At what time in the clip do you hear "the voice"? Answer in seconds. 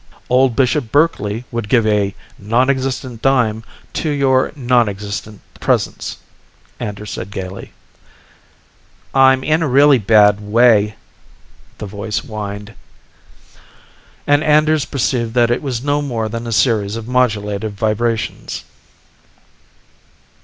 11.77-12.17